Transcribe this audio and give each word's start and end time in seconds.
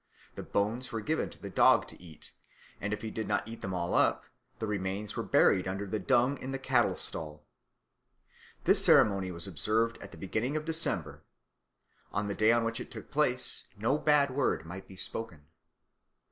The 0.33 0.41
bones 0.41 0.91
were 0.91 0.99
given 0.99 1.29
to 1.29 1.39
the 1.39 1.51
dog 1.51 1.87
to 1.89 2.01
eat; 2.01 2.31
if 2.81 3.03
he 3.03 3.11
did 3.11 3.27
not 3.27 3.47
eat 3.47 3.61
them 3.61 3.71
all 3.75 3.93
up, 3.93 4.25
the 4.57 4.65
remains 4.65 5.15
were 5.15 5.21
buried 5.21 5.67
under 5.67 5.85
the 5.85 5.99
dung 5.99 6.39
in 6.39 6.49
the 6.51 6.57
cattle 6.57 6.97
stall. 6.97 7.45
This 8.63 8.83
ceremony 8.83 9.29
was 9.29 9.47
observed 9.47 9.99
at 10.01 10.09
the 10.09 10.17
beginning 10.17 10.57
of 10.57 10.65
December. 10.65 11.21
On 12.11 12.25
the 12.25 12.33
day 12.33 12.51
on 12.51 12.63
which 12.63 12.79
it 12.79 12.89
took 12.89 13.11
place 13.11 13.65
no 13.77 13.99
bad 13.99 14.31
word 14.31 14.65
might 14.65 14.87
be 14.87 14.95
spoken. 14.95 15.45